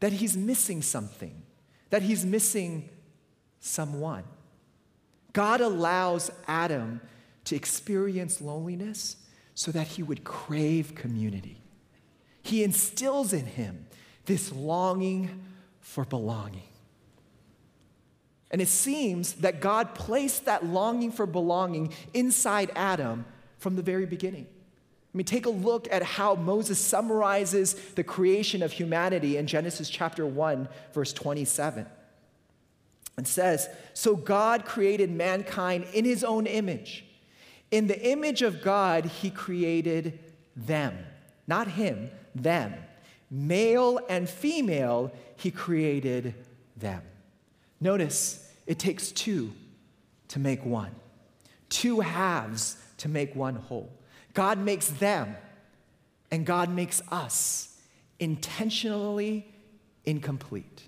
that 0.00 0.12
he's 0.12 0.36
missing 0.36 0.82
something, 0.82 1.42
that 1.90 2.02
he's 2.02 2.24
missing 2.24 2.88
someone. 3.60 4.24
God 5.32 5.60
allows 5.60 6.30
Adam 6.46 7.00
to 7.44 7.56
experience 7.56 8.40
loneliness 8.40 9.16
so 9.54 9.70
that 9.72 9.86
he 9.86 10.02
would 10.02 10.24
crave 10.24 10.94
community. 10.94 11.62
He 12.42 12.62
instills 12.62 13.32
in 13.32 13.46
him 13.46 13.86
this 14.26 14.52
longing 14.52 15.42
for 15.80 16.04
belonging. 16.04 16.62
And 18.50 18.62
it 18.62 18.68
seems 18.68 19.34
that 19.34 19.60
God 19.60 19.94
placed 19.94 20.44
that 20.44 20.64
longing 20.64 21.10
for 21.10 21.26
belonging 21.26 21.92
inside 22.14 22.70
Adam 22.76 23.24
from 23.58 23.76
the 23.76 23.82
very 23.82 24.06
beginning. 24.06 24.46
I 24.46 25.16
mean, 25.16 25.24
take 25.24 25.46
a 25.46 25.50
look 25.50 25.88
at 25.90 26.02
how 26.02 26.34
Moses 26.34 26.78
summarizes 26.78 27.74
the 27.94 28.04
creation 28.04 28.62
of 28.62 28.72
humanity 28.72 29.38
in 29.38 29.46
Genesis 29.46 29.88
chapter 29.88 30.26
1, 30.26 30.68
verse 30.92 31.12
27. 31.12 31.86
It 33.18 33.26
says, 33.26 33.68
So 33.94 34.14
God 34.14 34.66
created 34.66 35.10
mankind 35.10 35.86
in 35.94 36.04
his 36.04 36.22
own 36.22 36.46
image. 36.46 37.04
In 37.70 37.86
the 37.86 38.10
image 38.10 38.42
of 38.42 38.62
God, 38.62 39.06
he 39.06 39.30
created 39.30 40.18
them. 40.54 40.98
Not 41.46 41.68
him, 41.68 42.10
them. 42.34 42.74
Male 43.30 44.00
and 44.08 44.28
female, 44.28 45.12
he 45.36 45.50
created 45.50 46.34
them. 46.76 47.02
Notice, 47.80 48.52
it 48.66 48.78
takes 48.78 49.12
two 49.12 49.52
to 50.28 50.38
make 50.38 50.64
one, 50.64 50.94
two 51.68 52.00
halves 52.00 52.76
to 52.98 53.08
make 53.08 53.34
one 53.34 53.56
whole. 53.56 53.92
God 54.34 54.58
makes 54.58 54.88
them, 54.88 55.36
and 56.30 56.44
God 56.44 56.70
makes 56.70 57.02
us 57.10 57.78
intentionally 58.18 59.46
incomplete. 60.04 60.82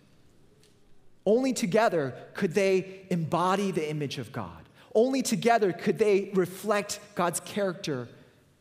Only 1.26 1.52
together 1.52 2.14
could 2.34 2.54
they 2.54 3.02
embody 3.10 3.70
the 3.70 3.88
image 3.90 4.18
of 4.18 4.32
God. 4.32 4.68
Only 4.94 5.22
together 5.22 5.72
could 5.72 5.98
they 5.98 6.30
reflect 6.32 7.00
God's 7.14 7.40
character 7.40 8.08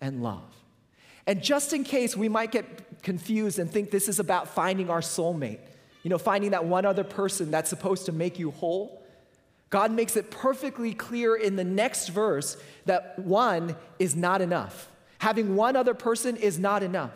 and 0.02 0.22
love. 0.22 0.57
And 1.28 1.44
just 1.44 1.74
in 1.74 1.84
case 1.84 2.16
we 2.16 2.30
might 2.30 2.52
get 2.52 3.04
confused 3.04 3.60
and 3.60 3.70
think 3.70 3.92
this 3.92 4.08
is 4.08 4.20
about 4.20 4.48
finding 4.48 4.90
our 4.90 5.02
soulmate, 5.02 5.60
you 6.02 6.10
know, 6.10 6.18
finding 6.18 6.52
that 6.52 6.66
one 6.66 6.86
other 6.86 7.04
person 7.04 7.52
that's 7.52 7.70
supposed 7.70 8.06
to 8.06 8.14
make 8.14 8.40
you 8.40 8.52
whole, 8.52 9.04
God 9.70 9.92
makes 9.92 10.16
it 10.16 10.32
perfectly 10.32 10.94
clear 10.94 11.36
in 11.36 11.58
the 11.58 11.66
next 11.66 12.08
verse 12.08 12.56
that 12.86 13.20
one 13.20 13.76
is 14.00 14.16
not 14.16 14.42
enough. 14.42 14.90
Having 15.20 15.56
one 15.56 15.76
other 15.76 15.94
person 15.94 16.38
is 16.38 16.58
not 16.58 16.82
enough. 16.82 17.12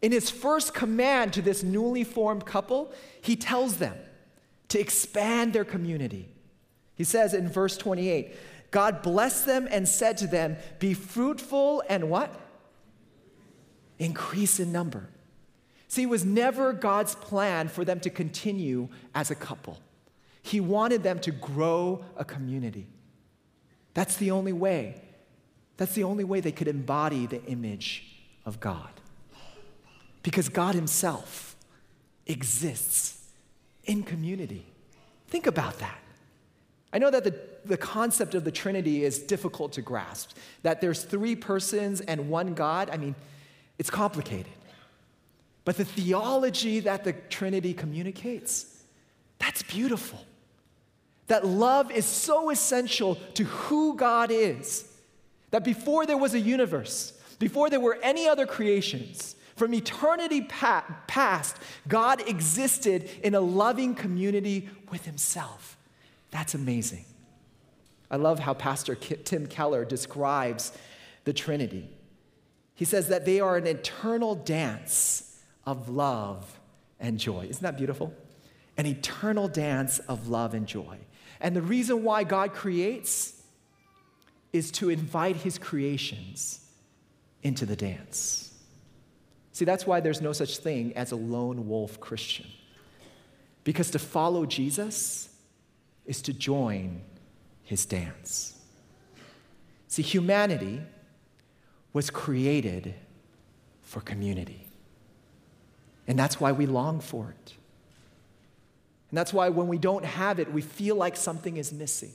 In 0.00 0.12
his 0.12 0.30
first 0.30 0.72
command 0.72 1.32
to 1.32 1.42
this 1.42 1.64
newly 1.64 2.04
formed 2.04 2.46
couple, 2.46 2.92
he 3.20 3.34
tells 3.34 3.78
them 3.78 3.96
to 4.68 4.78
expand 4.78 5.52
their 5.52 5.64
community. 5.64 6.28
He 6.94 7.04
says 7.04 7.34
in 7.34 7.48
verse 7.48 7.76
28 7.76 8.34
God 8.70 9.02
blessed 9.02 9.46
them 9.46 9.66
and 9.68 9.88
said 9.88 10.16
to 10.18 10.28
them, 10.28 10.56
Be 10.78 10.94
fruitful 10.94 11.82
and 11.88 12.08
what? 12.08 12.32
Increase 14.00 14.58
in 14.58 14.72
number. 14.72 15.08
See, 15.86 16.02
it 16.02 16.08
was 16.08 16.24
never 16.24 16.72
God's 16.72 17.14
plan 17.14 17.68
for 17.68 17.84
them 17.84 18.00
to 18.00 18.10
continue 18.10 18.88
as 19.14 19.30
a 19.30 19.34
couple. 19.34 19.78
He 20.42 20.58
wanted 20.58 21.02
them 21.02 21.18
to 21.20 21.30
grow 21.30 22.04
a 22.16 22.24
community. 22.24 22.86
That's 23.92 24.16
the 24.16 24.30
only 24.30 24.52
way. 24.52 25.02
That's 25.76 25.94
the 25.94 26.04
only 26.04 26.24
way 26.24 26.40
they 26.40 26.52
could 26.52 26.68
embody 26.68 27.26
the 27.26 27.44
image 27.44 28.24
of 28.46 28.58
God. 28.58 28.88
Because 30.22 30.48
God 30.48 30.74
Himself 30.74 31.56
exists 32.26 33.28
in 33.84 34.02
community. 34.02 34.64
Think 35.28 35.46
about 35.46 35.78
that. 35.80 35.98
I 36.92 36.98
know 36.98 37.10
that 37.10 37.24
the, 37.24 37.34
the 37.64 37.76
concept 37.76 38.34
of 38.34 38.44
the 38.44 38.50
Trinity 38.50 39.04
is 39.04 39.18
difficult 39.18 39.72
to 39.72 39.82
grasp, 39.82 40.36
that 40.62 40.80
there's 40.80 41.04
three 41.04 41.36
persons 41.36 42.00
and 42.00 42.28
one 42.28 42.54
God. 42.54 42.90
I 42.90 42.96
mean, 42.96 43.14
it's 43.80 43.90
complicated. 43.90 44.52
But 45.64 45.76
the 45.76 45.84
theology 45.84 46.78
that 46.80 47.02
the 47.02 47.14
Trinity 47.14 47.74
communicates, 47.74 48.84
that's 49.38 49.64
beautiful 49.64 50.20
that 51.30 51.46
love 51.46 51.92
is 51.92 52.04
so 52.04 52.50
essential 52.50 53.14
to 53.34 53.44
who 53.44 53.94
God 53.94 54.32
is 54.32 54.84
that 55.52 55.62
before 55.62 56.04
there 56.04 56.16
was 56.16 56.34
a 56.34 56.40
universe, 56.40 57.12
before 57.38 57.70
there 57.70 57.78
were 57.78 57.98
any 58.02 58.28
other 58.28 58.46
creations, 58.46 59.36
from 59.54 59.72
eternity 59.72 60.40
past, 60.40 61.56
God 61.86 62.28
existed 62.28 63.08
in 63.22 63.36
a 63.36 63.40
loving 63.40 63.94
community 63.94 64.68
with 64.90 65.04
Himself. 65.04 65.78
That's 66.32 66.54
amazing. 66.54 67.04
I 68.10 68.16
love 68.16 68.40
how 68.40 68.52
Pastor 68.52 68.96
Tim 68.96 69.46
Keller 69.46 69.84
describes 69.84 70.72
the 71.24 71.32
Trinity. 71.32 71.88
He 72.80 72.86
says 72.86 73.08
that 73.08 73.26
they 73.26 73.40
are 73.40 73.58
an 73.58 73.66
eternal 73.66 74.34
dance 74.34 75.36
of 75.66 75.90
love 75.90 76.58
and 76.98 77.18
joy. 77.18 77.46
Isn't 77.46 77.62
that 77.62 77.76
beautiful? 77.76 78.14
An 78.78 78.86
eternal 78.86 79.48
dance 79.48 79.98
of 79.98 80.28
love 80.28 80.54
and 80.54 80.66
joy. 80.66 80.96
And 81.42 81.54
the 81.54 81.60
reason 81.60 82.02
why 82.02 82.24
God 82.24 82.54
creates 82.54 83.34
is 84.54 84.70
to 84.70 84.88
invite 84.88 85.36
his 85.36 85.58
creations 85.58 86.66
into 87.42 87.66
the 87.66 87.76
dance. 87.76 88.50
See, 89.52 89.66
that's 89.66 89.86
why 89.86 90.00
there's 90.00 90.22
no 90.22 90.32
such 90.32 90.56
thing 90.56 90.96
as 90.96 91.12
a 91.12 91.16
lone 91.16 91.68
wolf 91.68 92.00
Christian. 92.00 92.46
Because 93.62 93.90
to 93.90 93.98
follow 93.98 94.46
Jesus 94.46 95.28
is 96.06 96.22
to 96.22 96.32
join 96.32 97.02
his 97.62 97.84
dance. 97.84 98.58
See, 99.88 100.00
humanity 100.00 100.80
was 101.92 102.10
created 102.10 102.94
for 103.82 104.00
community. 104.00 104.66
And 106.06 106.18
that's 106.18 106.40
why 106.40 106.52
we 106.52 106.66
long 106.66 107.00
for 107.00 107.30
it. 107.30 107.54
And 109.10 109.18
that's 109.18 109.32
why 109.32 109.48
when 109.48 109.66
we 109.66 109.78
don't 109.78 110.04
have 110.04 110.38
it, 110.38 110.52
we 110.52 110.62
feel 110.62 110.94
like 110.94 111.16
something 111.16 111.56
is 111.56 111.72
missing. 111.72 112.12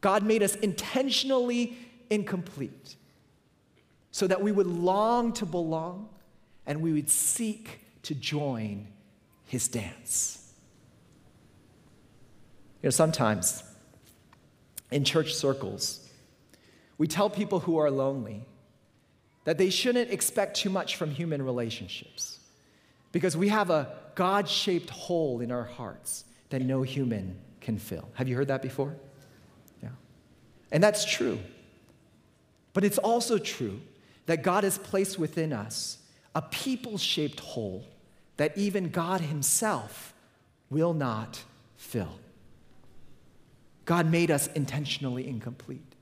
God 0.00 0.22
made 0.22 0.42
us 0.42 0.54
intentionally 0.56 1.76
incomplete 2.10 2.96
so 4.10 4.26
that 4.26 4.40
we 4.42 4.52
would 4.52 4.66
long 4.66 5.32
to 5.34 5.44
belong 5.44 6.08
and 6.66 6.80
we 6.80 6.92
would 6.92 7.10
seek 7.10 7.80
to 8.02 8.14
join 8.14 8.86
his 9.44 9.68
dance. 9.68 10.52
You 12.82 12.86
know, 12.86 12.90
sometimes 12.90 13.62
in 14.90 15.04
church 15.04 15.34
circles, 15.34 16.05
we 16.98 17.06
tell 17.06 17.28
people 17.28 17.60
who 17.60 17.78
are 17.78 17.90
lonely 17.90 18.44
that 19.44 19.58
they 19.58 19.70
shouldn't 19.70 20.10
expect 20.10 20.56
too 20.56 20.70
much 20.70 20.96
from 20.96 21.10
human 21.10 21.42
relationships 21.42 22.40
because 23.12 23.36
we 23.36 23.48
have 23.48 23.70
a 23.70 23.94
God 24.14 24.48
shaped 24.48 24.90
hole 24.90 25.40
in 25.40 25.52
our 25.52 25.64
hearts 25.64 26.24
that 26.50 26.62
no 26.62 26.82
human 26.82 27.36
can 27.60 27.78
fill. 27.78 28.08
Have 28.14 28.28
you 28.28 28.36
heard 28.36 28.48
that 28.48 28.62
before? 28.62 28.94
Yeah. 29.82 29.90
And 30.72 30.82
that's 30.82 31.04
true. 31.04 31.38
But 32.72 32.84
it's 32.84 32.98
also 32.98 33.38
true 33.38 33.80
that 34.26 34.42
God 34.42 34.64
has 34.64 34.78
placed 34.78 35.18
within 35.18 35.52
us 35.52 35.98
a 36.34 36.42
people 36.42 36.98
shaped 36.98 37.40
hole 37.40 37.84
that 38.36 38.56
even 38.58 38.90
God 38.90 39.22
Himself 39.22 40.12
will 40.68 40.92
not 40.92 41.42
fill. 41.76 42.18
God 43.86 44.10
made 44.10 44.30
us 44.30 44.48
intentionally 44.48 45.26
incomplete. 45.26 45.95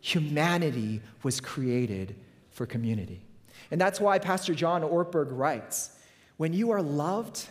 Humanity 0.00 1.00
was 1.22 1.40
created 1.40 2.14
for 2.50 2.66
community. 2.66 3.20
And 3.70 3.80
that's 3.80 4.00
why 4.00 4.18
Pastor 4.18 4.54
John 4.54 4.82
Ortberg 4.82 5.28
writes 5.30 5.90
when 6.36 6.52
you 6.52 6.70
are 6.70 6.80
loved, 6.80 7.46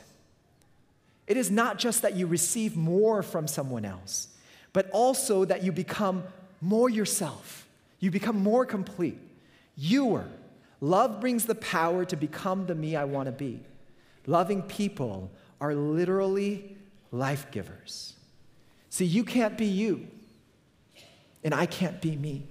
it 1.28 1.36
is 1.36 1.52
not 1.52 1.78
just 1.78 2.02
that 2.04 2.16
you 2.16 2.26
receive 2.26 2.78
more 2.78 3.22
from 3.22 3.48
someone 3.48 3.84
else, 3.84 4.30
but 4.72 4.90
also 4.92 5.44
that 5.46 5.62
you 5.64 5.72
become 5.72 6.24
more 6.62 6.90
yourself. 6.90 7.68
You 8.00 8.12
become 8.12 8.40
more 8.40 8.66
complete. 8.66 9.20
You 9.76 10.16
are. 10.16 10.28
Love 10.80 11.20
brings 11.20 11.46
the 11.46 11.56
power 11.56 12.06
to 12.06 12.16
become 12.16 12.66
the 12.66 12.76
me 12.76 12.96
I 12.96 13.04
want 13.04 13.26
to 13.26 13.32
be. 13.32 13.60
Loving 14.26 14.62
people 14.62 15.32
are 15.60 15.74
literally 15.74 16.78
life 17.12 17.50
givers. 17.52 18.14
See, 18.90 19.06
you 19.06 19.24
can't 19.24 19.58
be 19.58 19.66
you, 19.66 20.08
and 21.48 21.56
I 21.56 21.66
can't 21.66 22.02
be 22.02 22.18
me, 22.18 22.44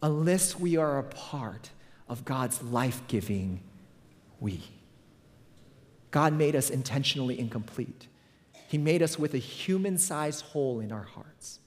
unless 0.00 0.56
we 0.56 0.76
are 0.76 1.00
a 1.00 1.02
part 1.02 1.70
of 2.08 2.24
God's 2.24 2.62
life 2.62 3.02
giving 3.08 3.58
we. 4.38 4.62
God 6.12 6.32
made 6.32 6.54
us 6.54 6.70
intentionally 6.70 7.36
incomplete. 7.36 8.06
He 8.68 8.78
made 8.78 9.02
us 9.02 9.18
with 9.18 9.34
a 9.34 9.38
human 9.38 9.98
sized 9.98 10.44
hole 10.44 10.78
in 10.78 10.92
our 10.92 11.02
hearts. 11.02 11.58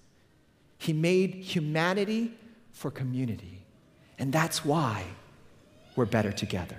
He 0.77 0.93
made 0.93 1.36
humanity 1.36 2.31
for 2.72 2.89
community. 2.89 3.65
And 4.17 4.31
that's 4.31 4.63
why 4.63 5.03
we're 5.98 6.05
better 6.05 6.32
together. 6.32 6.78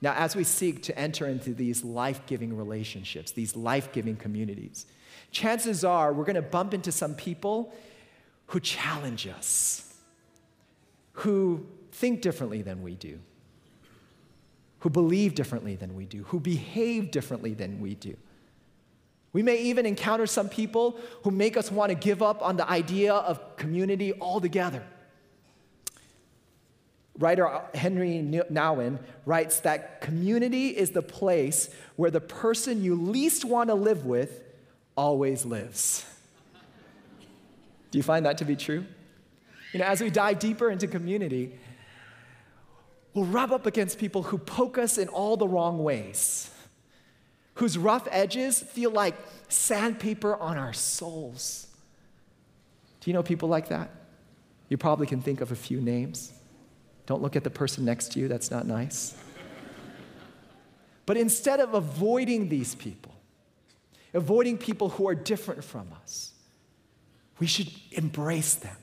Now, 0.00 0.14
as 0.14 0.34
we 0.34 0.44
seek 0.44 0.82
to 0.84 0.98
enter 0.98 1.26
into 1.26 1.52
these 1.52 1.84
life 1.84 2.24
giving 2.24 2.56
relationships, 2.56 3.32
these 3.32 3.54
life 3.54 3.92
giving 3.92 4.16
communities, 4.16 4.86
chances 5.30 5.84
are 5.84 6.14
we're 6.14 6.24
going 6.24 6.36
to 6.36 6.40
bump 6.40 6.72
into 6.72 6.90
some 6.90 7.14
people 7.14 7.74
who 8.48 8.60
challenge 8.60 9.26
us, 9.26 9.94
who 11.12 11.66
think 11.92 12.20
differently 12.22 12.62
than 12.62 12.82
we 12.82 12.94
do, 12.94 13.18
who 14.80 14.90
believe 14.90 15.34
differently 15.34 15.76
than 15.76 15.94
we 15.94 16.04
do, 16.04 16.24
who 16.24 16.40
behave 16.40 17.10
differently 17.10 17.54
than 17.54 17.80
we 17.80 17.94
do. 17.94 18.16
We 19.32 19.42
may 19.42 19.60
even 19.62 19.84
encounter 19.84 20.26
some 20.26 20.48
people 20.48 20.98
who 21.22 21.30
make 21.30 21.56
us 21.56 21.70
want 21.70 21.90
to 21.90 21.94
give 21.94 22.22
up 22.22 22.42
on 22.42 22.56
the 22.56 22.68
idea 22.68 23.12
of 23.12 23.56
community 23.56 24.14
altogether. 24.20 24.82
Writer 27.18 27.62
Henry 27.74 28.22
Nouwen 28.22 28.98
writes 29.26 29.60
that 29.60 30.00
community 30.00 30.68
is 30.68 30.90
the 30.90 31.02
place 31.02 31.68
where 31.96 32.10
the 32.10 32.20
person 32.20 32.82
you 32.82 32.94
least 32.94 33.44
want 33.44 33.68
to 33.68 33.74
live 33.74 34.06
with 34.06 34.44
always 34.96 35.44
lives. 35.44 36.06
Do 37.90 37.98
you 37.98 38.02
find 38.02 38.26
that 38.26 38.38
to 38.38 38.44
be 38.44 38.56
true? 38.56 38.84
You 39.72 39.80
know, 39.80 39.86
as 39.86 40.00
we 40.00 40.10
dive 40.10 40.38
deeper 40.38 40.70
into 40.70 40.86
community, 40.86 41.58
we'll 43.14 43.26
rub 43.26 43.52
up 43.52 43.66
against 43.66 43.98
people 43.98 44.22
who 44.22 44.38
poke 44.38 44.78
us 44.78 44.98
in 44.98 45.08
all 45.08 45.36
the 45.36 45.48
wrong 45.48 45.82
ways, 45.82 46.50
whose 47.54 47.76
rough 47.76 48.06
edges 48.10 48.60
feel 48.60 48.90
like 48.90 49.14
sandpaper 49.48 50.36
on 50.36 50.56
our 50.56 50.72
souls. 50.72 51.66
Do 53.00 53.10
you 53.10 53.14
know 53.14 53.22
people 53.22 53.48
like 53.48 53.68
that? 53.68 53.90
You 54.68 54.76
probably 54.76 55.06
can 55.06 55.20
think 55.20 55.40
of 55.40 55.52
a 55.52 55.56
few 55.56 55.80
names. 55.80 56.32
Don't 57.06 57.22
look 57.22 57.36
at 57.36 57.44
the 57.44 57.50
person 57.50 57.84
next 57.84 58.12
to 58.12 58.20
you, 58.20 58.28
that's 58.28 58.50
not 58.50 58.66
nice. 58.66 59.16
but 61.06 61.16
instead 61.16 61.60
of 61.60 61.74
avoiding 61.74 62.48
these 62.48 62.74
people, 62.74 63.14
avoiding 64.12 64.58
people 64.58 64.90
who 64.90 65.08
are 65.08 65.14
different 65.14 65.64
from 65.64 65.88
us, 66.02 66.32
we 67.38 67.46
should 67.46 67.70
embrace 67.92 68.54
them, 68.54 68.76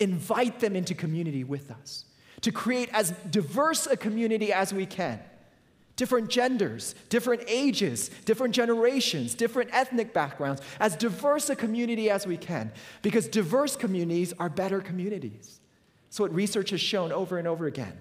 invite 0.00 0.60
them 0.60 0.76
into 0.76 0.94
community 0.94 1.44
with 1.44 1.70
us, 1.70 2.04
to 2.42 2.52
create 2.52 2.88
as 2.92 3.10
diverse 3.30 3.86
a 3.86 3.96
community 3.96 4.52
as 4.52 4.72
we 4.72 4.86
can. 4.86 5.20
Different 5.96 6.28
genders, 6.28 6.94
different 7.08 7.42
ages, 7.48 8.08
different 8.24 8.54
generations, 8.54 9.34
different 9.34 9.70
ethnic 9.72 10.14
backgrounds, 10.14 10.62
as 10.78 10.94
diverse 10.94 11.50
a 11.50 11.56
community 11.56 12.08
as 12.08 12.24
we 12.24 12.36
can, 12.36 12.70
because 13.02 13.26
diverse 13.26 13.74
communities 13.74 14.32
are 14.38 14.48
better 14.48 14.80
communities. 14.80 15.58
So, 16.10 16.22
what 16.22 16.32
research 16.32 16.70
has 16.70 16.80
shown 16.80 17.10
over 17.10 17.38
and 17.38 17.48
over 17.48 17.66
again. 17.66 17.98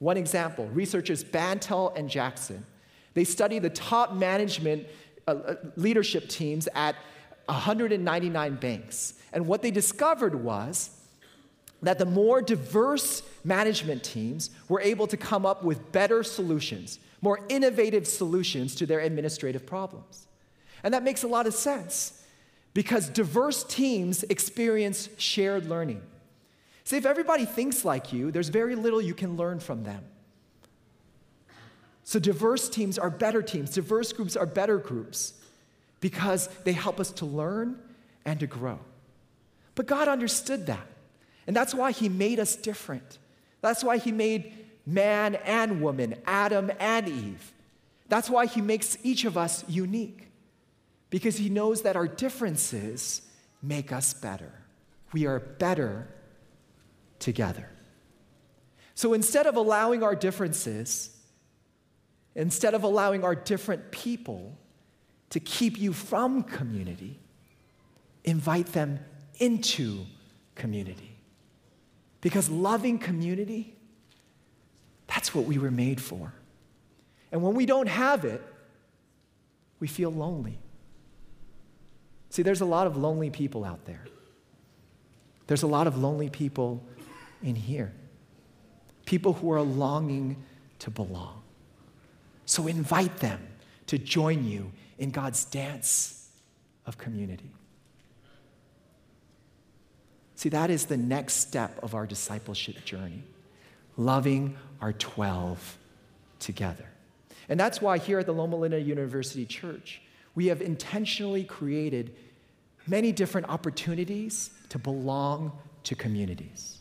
One 0.00 0.16
example 0.16 0.66
researchers 0.68 1.24
Bantel 1.24 1.92
and 1.96 2.10
Jackson. 2.10 2.66
They 3.14 3.24
study 3.24 3.58
the 3.58 3.70
top 3.70 4.12
management 4.12 4.86
uh, 5.26 5.30
uh 5.30 5.54
leadership 5.76 6.28
teams 6.28 6.68
at 6.74 6.94
199 7.50 8.56
banks. 8.56 9.14
And 9.32 9.46
what 9.46 9.62
they 9.62 9.70
discovered 9.70 10.34
was 10.34 10.90
that 11.82 11.98
the 11.98 12.06
more 12.06 12.42
diverse 12.42 13.22
management 13.42 14.04
teams 14.04 14.50
were 14.68 14.80
able 14.80 15.06
to 15.06 15.16
come 15.16 15.46
up 15.46 15.64
with 15.64 15.92
better 15.92 16.22
solutions, 16.22 16.98
more 17.22 17.40
innovative 17.48 18.06
solutions 18.06 18.74
to 18.76 18.86
their 18.86 19.00
administrative 19.00 19.66
problems. 19.66 20.26
And 20.82 20.94
that 20.94 21.02
makes 21.02 21.22
a 21.22 21.28
lot 21.28 21.46
of 21.46 21.54
sense 21.54 22.22
because 22.72 23.08
diverse 23.08 23.64
teams 23.64 24.22
experience 24.24 25.08
shared 25.16 25.66
learning. 25.68 26.02
See, 26.84 26.96
if 26.96 27.06
everybody 27.06 27.44
thinks 27.44 27.84
like 27.84 28.12
you, 28.12 28.30
there's 28.30 28.48
very 28.48 28.74
little 28.74 29.00
you 29.00 29.14
can 29.14 29.36
learn 29.36 29.60
from 29.60 29.84
them. 29.84 30.04
So, 32.04 32.18
diverse 32.18 32.68
teams 32.68 32.98
are 32.98 33.10
better 33.10 33.42
teams, 33.42 33.70
diverse 33.70 34.12
groups 34.12 34.36
are 34.36 34.46
better 34.46 34.78
groups 34.78 35.34
because 36.00 36.48
they 36.64 36.72
help 36.72 36.98
us 36.98 37.10
to 37.12 37.26
learn 37.26 37.78
and 38.24 38.40
to 38.40 38.46
grow. 38.46 38.78
But 39.74 39.86
God 39.86 40.08
understood 40.08 40.66
that. 40.66 40.86
And 41.46 41.54
that's 41.56 41.74
why 41.74 41.92
He 41.92 42.08
made 42.08 42.38
us 42.38 42.56
different. 42.56 43.18
That's 43.60 43.84
why 43.84 43.98
He 43.98 44.12
made 44.12 44.52
man 44.86 45.36
and 45.36 45.80
woman, 45.80 46.16
Adam 46.26 46.70
and 46.78 47.08
Eve. 47.08 47.52
That's 48.08 48.28
why 48.28 48.46
He 48.46 48.60
makes 48.60 48.98
each 49.02 49.24
of 49.24 49.36
us 49.36 49.64
unique 49.68 50.28
because 51.10 51.36
He 51.36 51.48
knows 51.48 51.82
that 51.82 51.96
our 51.96 52.08
differences 52.08 53.22
make 53.62 53.92
us 53.92 54.14
better. 54.14 54.52
We 55.12 55.26
are 55.26 55.40
better 55.40 56.08
together. 57.18 57.68
So 58.94 59.12
instead 59.12 59.46
of 59.46 59.56
allowing 59.56 60.02
our 60.02 60.14
differences, 60.14 61.16
instead 62.34 62.74
of 62.74 62.82
allowing 62.84 63.24
our 63.24 63.34
different 63.34 63.90
people 63.90 64.56
to 65.30 65.40
keep 65.40 65.78
you 65.78 65.92
from 65.92 66.42
community, 66.42 67.18
invite 68.24 68.66
them 68.66 68.98
into 69.38 70.04
community. 70.54 71.16
Because 72.20 72.50
loving 72.50 72.98
community, 72.98 73.74
that's 75.06 75.34
what 75.34 75.46
we 75.46 75.58
were 75.58 75.70
made 75.70 76.00
for. 76.00 76.32
And 77.32 77.42
when 77.42 77.54
we 77.54 77.64
don't 77.64 77.88
have 77.88 78.24
it, 78.24 78.42
we 79.78 79.86
feel 79.86 80.12
lonely. 80.12 80.58
See, 82.28 82.42
there's 82.42 82.60
a 82.60 82.66
lot 82.66 82.86
of 82.86 82.96
lonely 82.96 83.30
people 83.30 83.64
out 83.64 83.84
there. 83.86 84.04
There's 85.46 85.62
a 85.62 85.66
lot 85.66 85.86
of 85.86 85.98
lonely 85.98 86.28
people 86.28 86.84
in 87.42 87.54
here, 87.54 87.92
people 89.04 89.32
who 89.32 89.50
are 89.52 89.62
longing 89.62 90.36
to 90.80 90.90
belong. 90.90 91.42
So 92.44 92.66
invite 92.66 93.16
them 93.18 93.40
to 93.86 93.98
join 93.98 94.44
you 94.44 94.70
in 95.00 95.10
God's 95.10 95.44
dance 95.46 96.28
of 96.86 96.98
community. 96.98 97.50
See, 100.36 100.50
that 100.50 100.70
is 100.70 100.86
the 100.86 100.96
next 100.96 101.34
step 101.34 101.82
of 101.82 101.94
our 101.94 102.06
discipleship 102.06 102.84
journey 102.84 103.24
loving 103.96 104.56
our 104.80 104.92
12 104.92 105.78
together. 106.38 106.86
And 107.48 107.58
that's 107.58 107.82
why 107.82 107.98
here 107.98 108.20
at 108.20 108.26
the 108.26 108.32
Loma 108.32 108.56
Linda 108.56 108.80
University 108.80 109.44
Church, 109.44 110.00
we 110.34 110.46
have 110.46 110.62
intentionally 110.62 111.44
created 111.44 112.14
many 112.86 113.12
different 113.12 113.48
opportunities 113.48 114.50
to 114.68 114.78
belong 114.78 115.52
to 115.84 115.94
communities. 115.94 116.78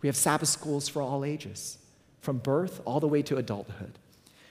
We 0.00 0.08
have 0.08 0.16
Sabbath 0.16 0.48
schools 0.48 0.88
for 0.88 1.02
all 1.02 1.24
ages, 1.24 1.78
from 2.20 2.38
birth 2.38 2.80
all 2.84 3.00
the 3.00 3.08
way 3.08 3.22
to 3.22 3.36
adulthood. 3.36 3.98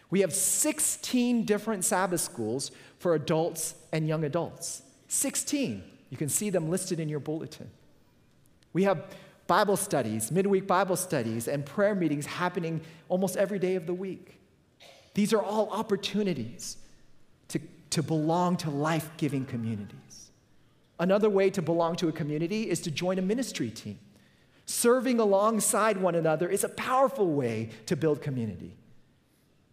We 0.10 0.22
have 0.22 0.34
16 0.34 1.46
different 1.46 1.84
Sabbath 1.84 2.22
schools 2.22 2.72
for 3.00 3.16
adults 3.16 3.76
and 3.92 4.08
young 4.08 4.24
adults. 4.24 4.84
16. 5.08 5.84
You 6.10 6.18
can 6.18 6.30
see 6.30 6.50
them 6.50 6.70
listed 6.70 7.00
in 7.00 7.10
your 7.10 7.20
bulletin. 7.20 7.70
We 8.74 8.84
have 8.84 9.06
Bible 9.48 9.78
studies, 9.78 10.32
midweek 10.32 10.68
Bible 10.68 10.96
studies, 10.96 11.48
and 11.48 11.66
prayer 11.66 11.96
meetings 11.96 12.26
happening 12.26 12.82
almost 13.10 13.38
every 13.38 13.60
day 13.60 13.76
of 13.76 13.86
the 13.86 13.94
week. 13.94 14.40
These 15.14 15.34
are 15.34 15.42
all 15.42 15.70
opportunities 15.70 16.78
to, 17.50 17.60
to 17.92 18.04
belong 18.04 18.58
to 18.58 18.70
life 18.70 19.10
giving 19.18 19.46
communities. 19.46 20.32
Another 21.00 21.30
way 21.30 21.50
to 21.50 21.62
belong 21.62 21.96
to 21.98 22.08
a 22.08 22.12
community 22.12 22.70
is 22.70 22.80
to 22.82 22.92
join 22.92 23.20
a 23.20 23.22
ministry 23.22 23.70
team. 23.70 24.00
Serving 24.66 25.20
alongside 25.20 25.98
one 25.98 26.16
another 26.16 26.50
is 26.50 26.64
a 26.64 26.70
powerful 26.70 27.28
way 27.28 27.70
to 27.86 27.96
build 27.96 28.22
community. 28.22 28.76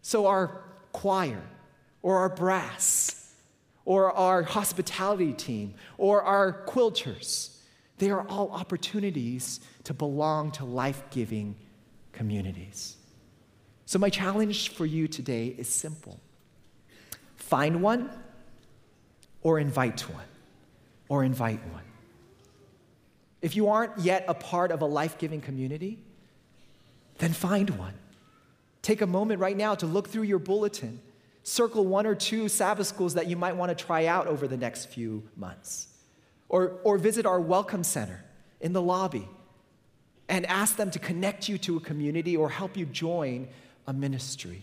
So, 0.03 0.27
our 0.27 0.63
choir, 0.93 1.43
or 2.03 2.19
our 2.19 2.29
brass, 2.29 3.35
or 3.85 4.13
our 4.13 4.43
hospitality 4.43 5.33
team, 5.33 5.75
or 5.97 6.23
our 6.23 6.65
quilters, 6.67 7.57
they 7.99 8.11
are 8.11 8.27
all 8.29 8.51
opportunities 8.51 9.61
to 9.85 9.95
belong 9.95 10.51
to 10.53 10.65
life 10.65 11.05
giving 11.11 11.55
communities. 12.13 12.97
So, 13.87 13.99
my 13.99 14.11
challenge 14.11 14.71
for 14.71 14.87
you 14.87 15.07
today 15.07 15.55
is 15.57 15.69
simple 15.69 16.21
find 17.37 17.81
one, 17.81 18.11
or 19.43 19.59
invite 19.59 20.01
one, 20.03 20.25
or 21.09 21.23
invite 21.23 21.65
one. 21.73 21.83
If 23.41 23.57
you 23.57 23.69
aren't 23.69 23.99
yet 23.99 24.25
a 24.29 24.35
part 24.35 24.71
of 24.71 24.83
a 24.83 24.87
life 24.87 25.19
giving 25.19 25.41
community, 25.41 25.99
then 27.19 27.33
find 27.33 27.71
one. 27.71 27.95
Take 28.83 29.01
a 29.01 29.07
moment 29.07 29.41
right 29.41 29.57
now 29.57 29.75
to 29.77 29.87
look 29.87 30.09
through 30.09 30.25
your 30.25 30.41
bulletin. 30.41 31.01
Circle 31.45 31.87
one 31.87 32.07
or 32.07 32.15
two 32.15 32.49
Sabbath 32.49 32.87
schools 32.87 33.15
that 33.15 33.29
you 33.29 33.37
might 33.37 33.57
want 33.57 33.77
to 33.77 33.85
try 33.85 34.07
out 34.07 34.27
over 34.27 34.47
the 34.47 34.57
next 34.57 34.87
few 34.87 35.23
months. 35.37 35.89
Or, 36.49 36.79
or 36.85 36.99
visit 36.99 37.25
our 37.25 37.41
Welcome 37.41 37.85
Center 37.85 38.25
in 38.61 38.73
the 38.73 38.83
lobby 38.83 39.29
and 40.29 40.47
ask 40.47 40.77
them 40.77 40.91
to 40.91 40.99
connect 40.99 41.49
you 41.49 41.59
to 41.59 41.77
a 41.77 41.81
community 41.81 42.37
or 42.37 42.49
help 42.49 42.77
you 42.77 42.85
join 42.87 43.49
a 43.87 43.93
ministry. 43.93 44.63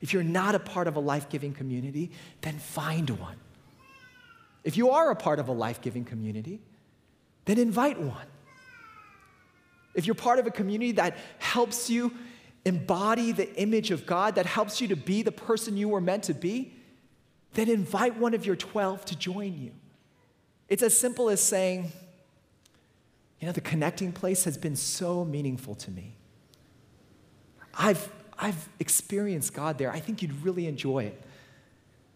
If 0.00 0.12
you're 0.12 0.22
not 0.22 0.54
a 0.54 0.58
part 0.58 0.88
of 0.88 0.96
a 0.96 1.00
life 1.00 1.28
giving 1.28 1.52
community, 1.52 2.10
then 2.40 2.58
find 2.58 3.08
one. 3.10 3.36
If 4.64 4.76
you 4.76 4.90
are 4.90 5.10
a 5.10 5.16
part 5.16 5.38
of 5.38 5.48
a 5.48 5.52
life 5.52 5.80
giving 5.80 6.04
community, 6.04 6.60
then 7.44 7.58
invite 7.58 8.00
one. 8.00 8.26
If 9.94 10.06
you're 10.06 10.14
part 10.14 10.38
of 10.38 10.46
a 10.46 10.50
community 10.50 10.92
that 10.92 11.16
helps 11.38 11.90
you 11.90 12.12
embody 12.64 13.32
the 13.32 13.54
image 13.56 13.90
of 13.90 14.06
God, 14.06 14.36
that 14.36 14.46
helps 14.46 14.80
you 14.80 14.88
to 14.88 14.96
be 14.96 15.22
the 15.22 15.32
person 15.32 15.76
you 15.76 15.88
were 15.88 16.00
meant 16.00 16.24
to 16.24 16.34
be, 16.34 16.72
then 17.54 17.68
invite 17.68 18.16
one 18.16 18.34
of 18.34 18.46
your 18.46 18.56
12 18.56 19.04
to 19.06 19.16
join 19.16 19.58
you. 19.58 19.72
It's 20.68 20.82
as 20.82 20.96
simple 20.96 21.28
as 21.28 21.40
saying, 21.40 21.92
you 23.40 23.46
know, 23.46 23.52
the 23.52 23.60
connecting 23.60 24.12
place 24.12 24.44
has 24.44 24.56
been 24.56 24.76
so 24.76 25.24
meaningful 25.24 25.74
to 25.74 25.90
me. 25.90 26.16
I've, 27.74 28.08
I've 28.38 28.68
experienced 28.78 29.52
God 29.52 29.78
there. 29.78 29.90
I 29.90 30.00
think 30.00 30.22
you'd 30.22 30.44
really 30.44 30.66
enjoy 30.66 31.04
it. 31.04 31.22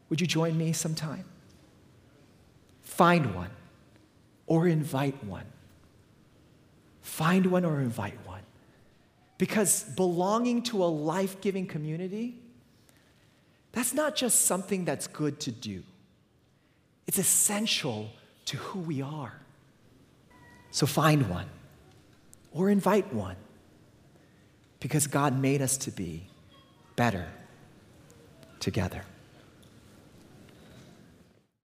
Would 0.08 0.20
you 0.20 0.26
join 0.26 0.56
me 0.56 0.72
sometime? 0.72 1.24
Find 2.82 3.34
one 3.34 3.50
or 4.46 4.68
invite 4.68 5.22
one. 5.24 5.46
Find 7.02 7.46
one 7.46 7.64
or 7.64 7.80
invite 7.80 8.18
one. 8.24 8.25
Because 9.38 9.84
belonging 9.84 10.62
to 10.62 10.82
a 10.82 10.86
life 10.86 11.40
giving 11.40 11.66
community, 11.66 12.38
that's 13.72 13.92
not 13.92 14.16
just 14.16 14.46
something 14.46 14.84
that's 14.84 15.06
good 15.06 15.38
to 15.40 15.50
do, 15.50 15.82
it's 17.06 17.18
essential 17.18 18.10
to 18.46 18.56
who 18.56 18.80
we 18.80 19.02
are. 19.02 19.34
So 20.70 20.86
find 20.86 21.28
one 21.28 21.48
or 22.52 22.70
invite 22.70 23.12
one 23.12 23.36
because 24.80 25.06
God 25.06 25.38
made 25.38 25.62
us 25.62 25.76
to 25.78 25.90
be 25.90 26.26
better 26.96 27.26
together. 28.60 29.02